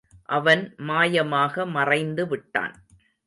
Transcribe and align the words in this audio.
அவன் 0.29 0.75
மாயமாக 0.79 1.65
மறைந்து 1.67 2.27
விட்டான். 2.27 2.73